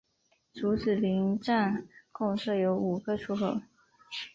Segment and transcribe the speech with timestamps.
[0.55, 3.61] 竹子林站共设有五个出口。